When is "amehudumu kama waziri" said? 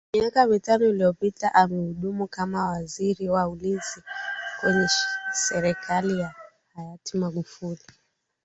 1.55-3.29